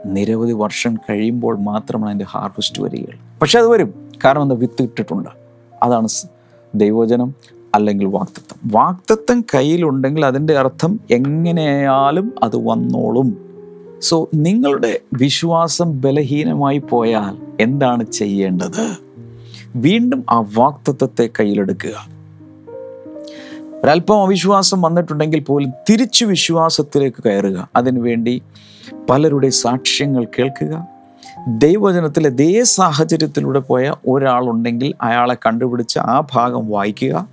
[0.05, 3.19] നിരവധി വർഷം കഴിയുമ്പോൾ മാത്രമാണ് അതിന്റെ ഹാർവസ്റ്റ് വരികയുള്ളൂ.
[3.41, 4.11] പക്ഷെ അത് വരും.
[4.25, 4.55] കാരണം എന്താ?
[4.55, 5.29] വിത്ത് ഇട്ടിട്ടുണ്ട്.
[5.83, 6.07] അതാണ്
[6.75, 7.35] ദൈവജനം
[7.75, 8.71] അല്ലെങ്കിൽ വാക്തത്വം.
[8.71, 13.49] വാക്തത്വം കയ്യിലുണ്ടെങ്കിൽ അതിന്റെ അർത്ഥം എങ്ങനെയായാലും അത് വന്നോളും.
[13.99, 18.97] സോ നിങ്ങളുടെ വിശ്വാസം ബലഹീനമായി പോയാൽ എന്താണ് ചെയ്യേണ്ടത്?
[19.75, 22.19] വീണ്ടും ആ വാക്തത്വത്തെ കയ്യിലെടുക്കുക.
[23.83, 27.69] ഒരല്പം അവിശ്വാസം വന്നിട്ടുണ്ടെങ്കിൽ പോലും തിരിച്ചു വിശ്വാസത്തിലേക്ക് കയറുക.
[27.75, 28.41] അതിനുവേണ്ടി
[29.09, 30.87] പലരുടെ സാക്ഷ്യങ്ങൾ കേൾക്കുക.
[31.47, 37.27] ദൈവവചനത്തിൽ ഇതേ സാഹചര്യത്തിലൂടെ പോയ ഒരാളുണ്ടെങ്കിൽ അയാളെ കണ്ടുപിടിച്ച് ആ ഭാഗം വായിക്കുക.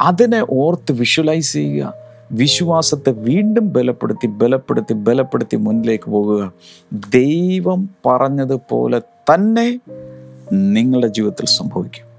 [0.00, 1.94] അതിനെ ഓർത്ത് വിഷ്വലൈസ് ചെയ്യുക.
[2.32, 6.52] വിശ്വാസത്തെ വീണ്ടും ബലപ്പെടുത്തി ബലപ്പെടുത്തി ബലപ്പെടുത്തി മുന്നിലേക്ക് പോകുക.
[6.92, 9.80] ദൈവം പറഞ്ഞതുപോലെ തന്നെ
[10.52, 12.11] നിങ്ങളുടെ ജീവിതത്തിൽ സംഭവിക്കും.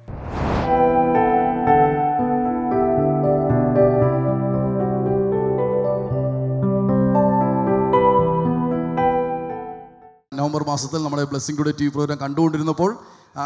[10.53, 12.89] നവംബർ മാസത്തിൽ നമ്മുടെ blessing today T V program കണ്ടുകൊണ്ടിരുന്നപ്പോൾ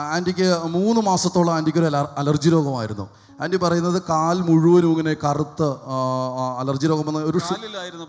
[0.09, 1.87] ആന്റിക്ക് മൂന്ന് മാസത്തോളം ആന്റിക്ക് ഒരു
[2.21, 3.05] അലർജി രോഗമായിരുന്നു.
[3.41, 5.67] ആന്റി പറയുന്നത് കാൽ മുഴുവനും ഇങ്ങനെ കറുത്ത്
[6.59, 7.55] അലർജി രോഗം വന്ന് ഒരു ഷൂ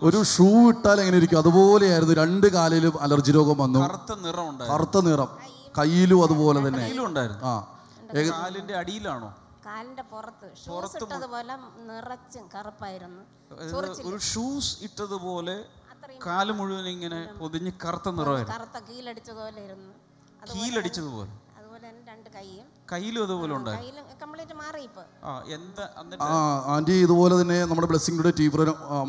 [0.01, 1.39] ഒരു ഷൂ ഇട്ടാൽ എങ്ങനെ ഇരിക്കും?
[1.39, 3.79] അതുപോലെയായിരുന്നു രണ്ട് കാലിലും അലർജി രോഗം വന്നു.
[3.85, 4.73] കറുത്ത നിറം ഉണ്ടായിരുന്നു.
[4.73, 5.29] കറുത്ത നിറം.
[5.79, 6.85] കയ്യിലും അതുപോലെ തന്നെ.
[7.43, 7.53] ആ.
[8.33, 9.29] കാലിന്റെ അടിയിലാണോ?
[9.65, 10.47] കാലിന്റെ പുറത്ത്.
[10.63, 11.55] ഷൂസ് ഇട്ടതുപോലെ
[11.89, 13.21] നിറച്ചും കറുപ്പായിരുന്നു.
[14.09, 15.55] ഒരു ഷൂസ് ഇട്ടതുപോലെ
[16.25, 18.55] കാൽ മുഴുവൻ ഇങ്ങനെ പൊതിഞ്ഞ് കറുത്ത നിറമായിരുന്നു.
[18.55, 19.93] കറുത്ത കീലടിച്ചതുപോലെ ഇരുന്നു.
[20.53, 21.31] കീലടിച്ചതുപോലെ?
[21.59, 22.65] അതുപോലെ രണ്ട് കൈയും.
[22.91, 24.83] കയ്യിലും അതുപോലെ ഉണ്ടായിരുന്നു കയ്യിലും കംപ്ലീറ്റ് മാറി
[25.29, 28.31] ആ എന്താ എന്നിട്ട് ആ ഇതുപോലെ തന്നെ നമ്മുടെ ബ്ലെസ്സിംഗ് ടുഡേ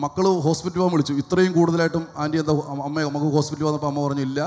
[0.05, 1.15] മക്കൾ പ്രോഗ്രാം ഹോസ്പിറ്റലിൽ പോകാൻ വിളിച്ചു.
[1.23, 2.55] ഇത്രയും കൂടുതലായിട്ടും ആന്റി എന്താ
[2.87, 4.41] അമ്മ നമുക്ക് ഹോസ്പിറ്റലിൽ വന്നപ്പോൾ അമ്മ പറഞ്ഞു ഇല്ല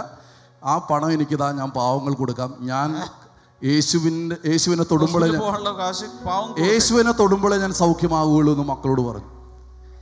[0.72, 2.50] ആ പണം എനിക്കിതാ ഞാൻ പാവങ്ങൾ കൊടുക്കാം.
[2.72, 2.90] ഞാൻ
[3.70, 5.28] യേശുവിന്റെ യേശുവിനെ തൊടുമ്പോഴേ
[6.68, 9.30] യേശുവിനെ തൊടുമ്പോഴേ ഞാൻ സൗഖ്യമാവുകയുള്ളൂ എന്ന് മക്കളോട് പറഞ്ഞു.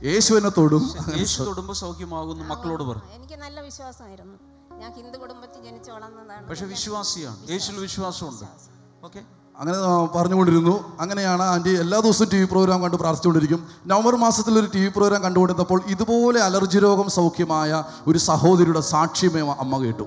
[0.04, 0.94] യേശുവിനെ തൊടും.
[1.16, 4.36] യേശു തൊടുമ്പോ സൗഖ്യമാകുന്നു മക്കളോട് പറഞ്ഞു എനിക്ക് നല്ല വിശ്വാസമായിരുന്നു.
[4.76, 6.48] ഞാൻ ഹിന്ദു കുടുംബത്തിൽ ജനിച്ചു വളർന്നതാണ്.
[6.48, 7.36] പക്ഷെ വിശ്വാസിയാണ്.
[7.50, 8.44] യേശുവിൽ വിശ്വാസമുണ്ട്.
[9.04, 9.20] ഓക്കെ?
[9.58, 9.72] അങ്ങനെ
[10.16, 10.96] പറഞ്ഞുകൊണ്ടിരുന്നു.
[11.00, 13.66] അങ്ങനെയാണ് ആന്റി എല്ലാ ദിവസവും ടി വി പ്രോഗ്രാം കണ്ട് പ്രാർത്ഥിച്ചുകൊണ്ടിരിക്കും.
[13.86, 19.78] നവംബർ മാസത്തിൽ ഒരു ടി വി പ്രോഗ്രാം കണ്ടുകൊണ്ടിരുന്നപ്പോൾ ഇതുപോലെ അലർജി രോഗം സൗഖ്യമായ ഒരു സഹോദരിയുടെ സാക്ഷ്യമേ അമ്മ
[19.84, 20.02] കേട്ടു.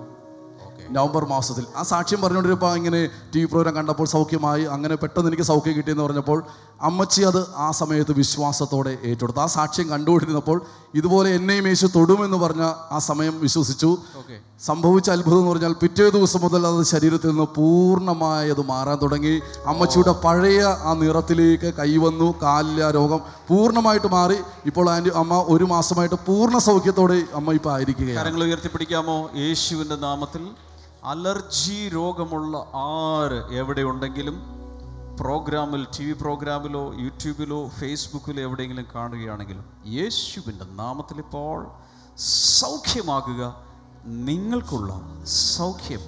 [0.91, 1.65] നവംബർ മാസത്തിൽ.
[1.77, 6.43] ആ സാക്ഷ്യം പറഞ്ഞുകൊണ്ടിരുന്നപ്പോൾ ഇങ്ങനെ ടി വി പ്രോഗ്രാം കണ്ടപ്പോൾ സൗഖ്യമായി അങ്ങനെ പെട്ടെന്ന് എനിക്ക് സൗഖ്യം കിട്ടിയെന്ന് പറഞ്ഞപ്പോൾ
[6.81, 9.39] അമ്മച്ചി അത് ആ സമയത്ത് വിശ്വാസത്തോടെ ഏറ്റെടുത്തു.
[9.39, 10.61] ആ സാക്ഷ്യം കണ്ടുകൊണ്ടിരുന്നപ്പോൾ
[10.95, 13.97] ഇതുപോലെ എന്നെയും യേശു തൊടുമെന്ന് പറഞ്ഞ ആ സമയം വിശ്വസിച്ചു.
[14.59, 19.41] സംഭവിച്ച അത്ഭുതം എന്ന് പറഞ്ഞാൽ പിറ്റേ ദിവസം മുതൽ അത് ശരീരത്തിൽ നിന്ന് പൂർണമായി അത് മാറാൻ തുടങ്ങി.
[19.65, 23.19] അമ്മച്ചിയുടെ പഴയ ആ നിറത്തിലേക്ക് കൈവന്നു കാലിലെ ആ രോഗം
[23.49, 24.37] പൂർണമായിട്ട് മാറി.
[24.65, 28.43] ഇപ്പോൾ ആന്റി അമ്മ ഒരു മാസമായിട്ട് പൂർണ സൗഖ്യത്തോടെ അമ്മ ഇപ്പോൾ ആയിരിക്കുകയാണ്.
[28.43, 29.29] ഉയർത്തിപ്പിടിക്കാമോ?
[29.35, 30.45] യേശുവിന്റെ നാമത്തിൽ
[31.05, 34.41] അലർജി രോഗമുള്ള ആര് എവിടെ ഉണ്ടെങ്കിലും
[35.19, 41.67] പ്രോഗ്രാമിൽ ടി വി പ്രോഗ്രാമിലോ യൂട്യൂബിലോ ഫേസ്ബുക്കിലോ എവിടെയെങ്കിലും കാണുകയാണെങ്കിലും യേശുവിന്റെ നാമത്തിൽ ഇപ്പോൾ
[42.59, 43.55] സൗഖ്യമാകുക.
[44.05, 45.99] നിങ്ങൾക്കുള്ള സൗഖ്യം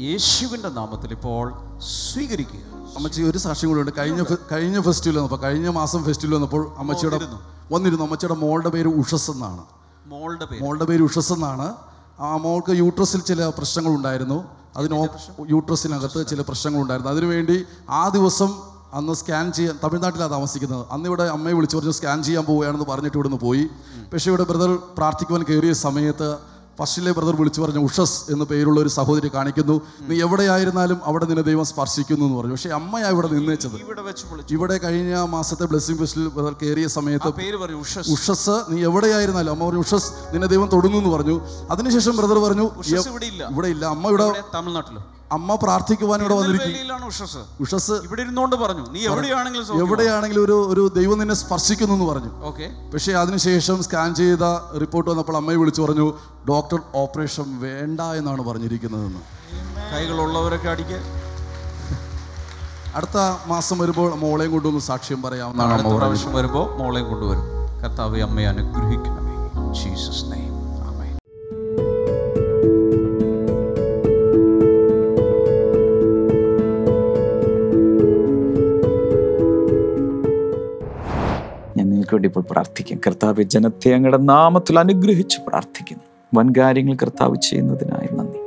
[0.00, 2.60] യേശുവിന്റെ നാമത്തിൽ ഇപ്പോൾ സ്വീകരിക്കുക.
[2.96, 3.92] അമ്മച്ചി ഒരു സാക്ഷ്യം കൂടെ ഉണ്ട്.
[3.98, 7.74] കഴിഞ്ഞ കഴിഞ്ഞ ഫെസ്റ്റിവൽ വന്നപ്പോൾ കഴിഞ്ഞ മാസം ഫെസ്റ്റിവൽ വന്നപ്പോൾ അമ്മച്ചിയുടെ വന്നിരുന്നു.
[7.74, 8.04] വന്നിരുന്നു.
[8.04, 9.64] അമ്മച്ചിയുടെ മോളുടെ പേര് ഉഷസ് എന്നാണ്.
[10.06, 10.62] മോളുടെ പേര്.
[10.62, 11.74] മോളുടെ പേര് ഉഷസ് എന്നാണ്.
[12.20, 14.44] ആ മോൾക്ക് യൂട്രസിൽ ചില പ്രശ്നങ്ങളുണ്ടായിരുന്നു.
[14.76, 15.08] അതിന്
[15.50, 17.12] യൂട്രസിനകത്ത് ചില പ്രശ്നങ്ങളുണ്ടായിരുന്നു.
[17.12, 18.54] അതിനുവേണ്ടി ആ ദിവസം
[18.94, 20.86] അന്ന് സ്കാൻ ചെയ്യാൻ തമിഴ്നാട്ടിലാണ് താമസിക്കുന്നത്.
[20.90, 23.64] അന്ന് ഇവിടെ അമ്മയെ വിളിച്ചു പറഞ്ഞു സ്കാൻ ചെയ്യാൻ പോവുകയാണെന്ന് പറഞ്ഞിട്ട് ഇവിടുന്ന് പോയി.
[24.12, 26.38] പക്ഷേ ഇവിടെ ബ്രദർ പ്രാർത്ഥിക്കുവാൻ കയറിയ സമയത്ത്
[26.78, 29.76] ഫസ്റ്റിലെ ബ്രദർ വിളിച്ചു പറഞ്ഞ ഉഷസ് എന്ന പേരുള്ള ഒരു സഹോദരി കാണിക്കുന്നു.
[30.10, 32.54] നീ എവിടെയായിരുന്നാലും അവിടെ നിന്നെ ദൈവം സ്പർശിക്കുന്നു എന്ന് പറഞ്ഞു.
[32.56, 33.76] പക്ഷേ അമ്മയാ ഇവിടെ നിന്നേച്ചത്.
[34.56, 37.30] ഇവിടെ കഴിഞ്ഞ മാസത്തെ ബ്ലെസ്സിംഗ് ഫെസ്റ്റിൽ ബ്രദർ കയറിയ സമയത്ത്
[38.16, 38.56] ഉഷസ്.
[38.72, 41.36] നീ എവിടെയായിരുന്നാലും അമ്മ പറഞ്ഞു ഉഷസ് നിന്നെ ദൈവം തൊടുന്നു എന്ന് പറഞ്ഞു.
[41.70, 42.68] അതിനുശേഷം ബ്രദർ പറഞ്ഞു
[43.52, 43.84] ഇവിടെ ഇല്ല.
[43.94, 44.98] അമ്മ ഇവിടെ തമിഴ്നാട്ടിൽ.
[45.32, 47.06] അമ്മ പ്രാർത്ഥിക്കുവാൻ ഇവിടെ വന്നിരിക്കും.
[47.60, 47.92] ഉഷസ്?
[47.92, 48.84] ഇവിടെ ഇരുന്നുകൊണ്ട് പറഞ്ഞു.
[48.90, 49.78] നീ എവിടെയാണെങ്കിലും.
[49.78, 52.30] എവിടെയാണെങ്കിലും ഒരു ഒരു ദൈവം നിന്നെ സ്പർശിക്കുന്നു എന്ന് പറഞ്ഞു.
[52.44, 52.66] ഓക്കെ.
[52.94, 54.44] പക്ഷേ അതിനുശേഷം സ്കാൻ ചെയ്ത
[54.80, 56.06] റിപ്പോർട്ട് വന്നപ്പോൾ അമ്മയെ വിളിച്ചു പറഞ്ഞു
[56.48, 59.22] ഡോക്ടർ ഓപ്പറേഷൻ വേണ്ട എന്നാണ് പറഞ്ഞിരിക്കുന്നതെന്ന്.
[59.94, 61.00] കൈകളുള്ളവരൊക്കെ അടിക്കുക
[62.94, 67.44] അടുത്ത മാസം വരുമ്പോൾ മോളെയും കൊണ്ടുവന്ന് സാക്ഷ്യം പറയാമെന്നാണ് പ്രാവശ്യം വരുമ്പോൾ മോളെയും കൊണ്ടുവരും.
[67.84, 69.34] കർത്താവ് അമ്മയെ അനുഗ്രഹിക്കണമേ.
[69.72, 70.47] ജീസസ് നെയ്മ്
[82.18, 83.00] വേണ്ടി ഇപ്പോൾ പ്രാർത്ഥിക്കാം.
[83.06, 86.04] കർത്താവ് ജനത്തെ അങ്ങയുടെ നാമത്തിൽ അനുഗ്രഹിച്ച് പ്രാർത്ഥിക്കുന്നു.
[86.34, 88.38] വൻകാര്യങ്ങൾ കർത്താവ് ചെയ്യുന്നതിനായി നന്ദി.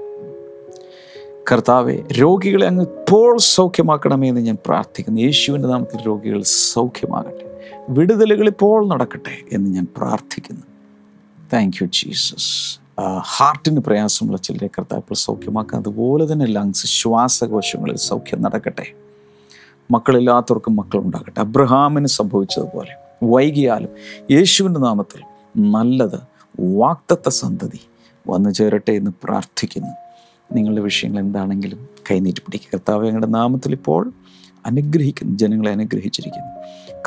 [1.52, 5.22] കർത്താവെ രോഗികളെ അങ്ങ് ഇപ്പോൾ സൗഖ്യമാക്കണമേ എന്ന് ഞാൻ പ്രാർത്ഥിക്കുന്നു.
[5.22, 7.46] യേശുവിന്റെ നാമത്തിൽ രോഗികൾ സൗഖ്യമാകട്ടെ.
[7.90, 10.62] വിടുതലുകൾ ഇപ്പോൾ നടക്കട്ടെ എന്ന് ഞാൻ പ്രാർത്ഥിക്കുന്നു.
[11.54, 12.80] താങ്ക് യു ജീസസ്
[13.20, 18.86] ഹാർട്ടിന് പ്രയാസമുള്ള ചിലരെ കർത്താവ് ഇപ്പോൾ സൗഖ്യമാക്കുക അതുപോലെ തന്നെ ലങ്സ് ശ്വാസകോശങ്ങളിൽ സൗഖ്യം നടക്കട്ടെ.
[19.92, 21.40] മക്കളില്ലാത്തവർക്ക് മക്കളുണ്ടാകട്ടെ.
[21.40, 23.01] അബ്രഹാമിന് സംഭവിച്ചതുപോലെ.
[23.24, 23.90] വൈകിയാലും
[24.32, 25.22] യേശുവിന്റെ നാമത്തിൽ
[25.58, 26.20] നല്ലത്
[26.60, 27.80] വാക്തത്വ സന്തതി
[28.30, 29.94] വന്നു ചേരട്ടെ എന്ന് പ്രാർത്ഥിക്കുന്നു.
[30.54, 34.12] നിങ്ങളുടെ വിഷയങ്ങൾ എന്താണെങ്കിലും കൈനീട്ടി പിടിക്കുക കർത്താവ് ഞങ്ങളുടെ നാമത്തിൽ ഇപ്പോൾ
[34.66, 36.52] അനുഗ്രഹിക്കുന്നു ജനങ്ങളെ അനുഗ്രഹിച്ചിരിക്കുന്നു.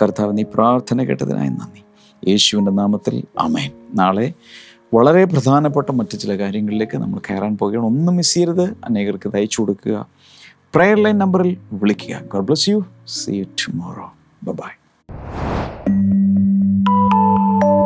[0.02, 1.82] കർത്താവ് നീ പ്രാർത്ഥന കേട്ടതിനായി നന്ദി.
[2.30, 4.32] യേശുവിന്റെ നാമത്തിൽ അമേൻ നാളെ
[4.94, 8.62] വളരെ പ്രധാനപ്പെട്ട മറ്റു ചില കാര്യങ്ങളിലേക്ക് നമ്മൾ കയറാൻ പോകുകയാണ് ഒന്നും മിസ് ചെയ്യരുത്.
[8.62, 10.06] അനേകർക്ക് തയ്ച്ചു കൊടുക്കുക.
[10.74, 12.20] പ്രയർ ലൈൻ നമ്പറിൽ വിളിക്കുക.
[12.32, 14.12] God bless you see you tomorrow
[14.44, 14.72] bye
[15.86, 17.83] Thank you.